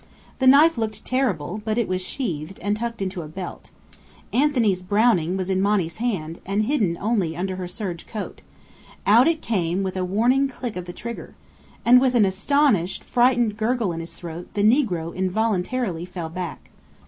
[0.39, 3.69] The knife looked terrible; but it was sheathed and tucked into a belt.
[4.33, 8.41] Anthony's Browning was in Monny's hand, and hidden only under her serge coat.
[9.05, 11.35] Out it came, with a warning click of the trigger.
[11.85, 16.71] And with an astonished, frightened gurgle in his throat the negro involuntarily fell back.